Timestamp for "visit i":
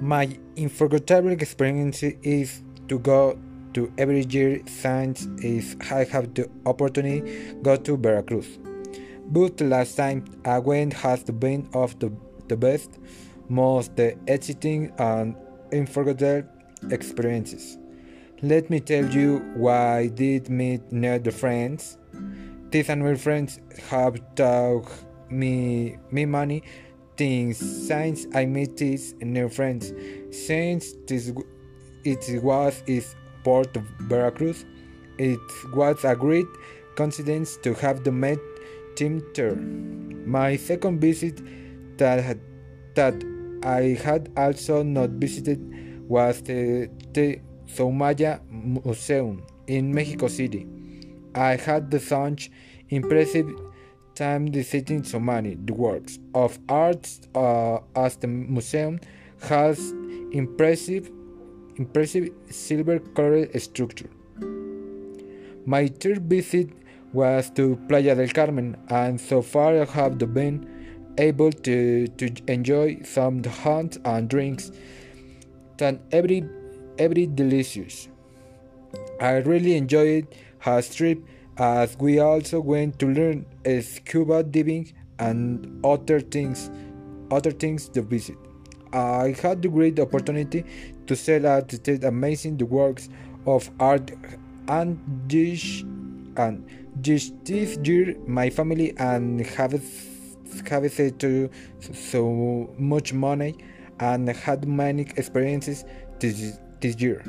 88.02-89.34